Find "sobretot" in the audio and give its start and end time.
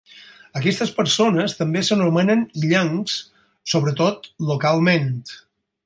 3.75-4.31